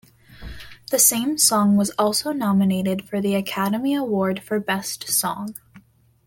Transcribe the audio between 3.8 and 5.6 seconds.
Award for Best Song.